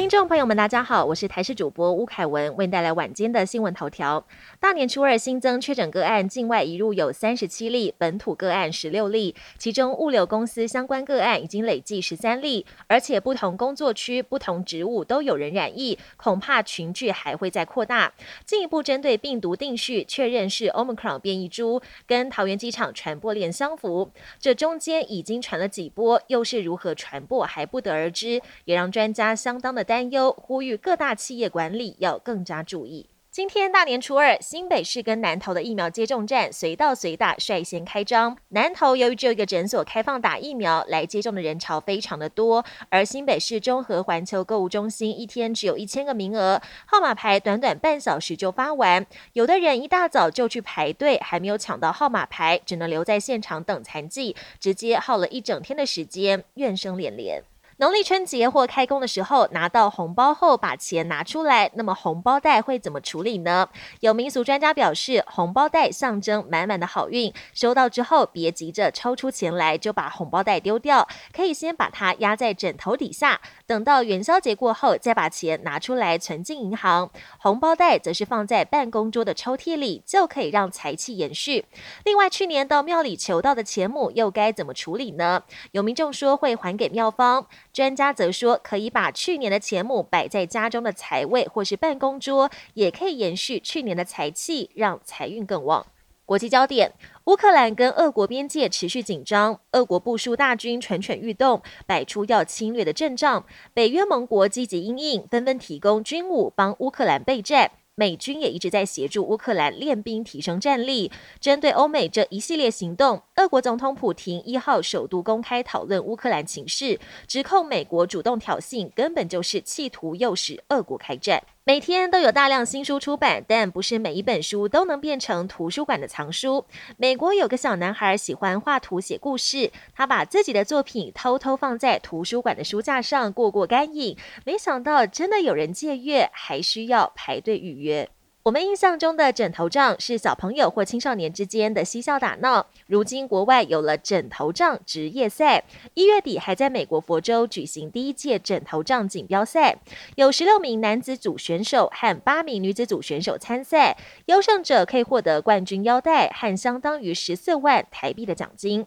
[0.00, 4.26] 听众朋友们，大家好，我是台视主播吴凯文，为您带来晚间的新闻头条。
[4.58, 18.14] 大年初二新增确诊个案，境外移入有三十七例，本土个案十六例，其中物流公司相关个案已经累计十三例，而且不同工作区、不同职务都有人染疫，恐怕群聚还会再扩大。
[18.46, 24.10] 进一步针对病毒定序，确认是 Omicron 变异株，跟桃园机场传播链相符。
[24.38, 29.84] 这中间已经传了几波，又是如何传播还不得而知，也让专家相当的。
[29.90, 33.08] 担忧，呼吁各大企业管理要更加注意。
[33.28, 38.36] 今天大年初二，新北市跟南投的疫苗接种站随到随打，率先开张。
[38.50, 42.64] 南投由于只有一个诊所开放打疫苗，来接种的人潮非常的多。
[42.88, 49.04] 而新北市中和环球购物中心一天只有一千个名额，号码牌短短半小时就发完。
[49.32, 57.42] 有的人一大早就去排队，还没有抢到号码牌，只能留在现场等残疾，直接耗了一整天的时间，怨声连连。
[57.80, 63.70] 农历春节或开工的时候拿到红包后把钱拿出来，那么红包袋会怎么处理呢？
[64.00, 77.10] 有民俗专家表示，红包袋象征满满的好运，收到之后别急着抽出钱来就把红包袋丢掉，可以先把它压在枕头底下，等到元宵节过后再把钱拿出来存进银行。
[77.38, 81.64] 红包袋则是放在办公桌的抽屉里，就可以让财气延续。
[82.04, 85.44] 另外，去年到庙里求到的钱母又该怎么处理呢？
[85.72, 87.46] 有民众说会还给庙方。
[87.72, 95.86] 专家则说，可以把去年的钱母摆在家中的财位或是办公桌，也可以延续去年的财气，让财运更旺。
[96.26, 96.92] 国际焦点：
[97.24, 103.44] 乌克兰跟俄国边界持续紧张，俄国部署大军蠢蠢欲动，摆出要侵略的阵仗。
[103.74, 107.72] 北约盟国积极应应，纷纷提供军武帮乌克兰备战。
[107.94, 111.12] 美军也一直在协助乌克兰练兵，提升战力。
[111.38, 121.42] 针对欧美这一系列行动，俄国总统普廷一号首度公开讨论乌克兰情势，指控美国主动挑衅，根本就是企图诱使俄国开战。
[121.64, 126.64] 每天都有大量新书出版，但不是每一本书都能变成图书馆的藏书。
[126.96, 134.16] 美国有个小男孩喜欢画图写故事，他把自己的作品偷偷放在图书馆的书架上过过干瘾，
[134.46, 138.08] 没想到真的有人借阅，还需要排队预约。
[138.42, 145.62] 我们印象中的枕头仗是小朋友或青少年之间的嬉笑打闹，如今国外有了枕头仗职业赛，
[145.92, 149.78] 一月底还在美国佛州举行第一届枕头仗锦标赛，
[150.16, 158.86] 有十六名男子组选手和八名女子组选手参赛，优胜者可以获得冠军腰带和相当于十四万台币的奖金。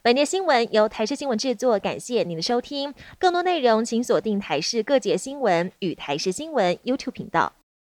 [0.00, 7.52] 本节新闻由台视新闻制作，感谢您的收听，更多内容请锁定台视各节新闻与台视新闻 YouTube 频道。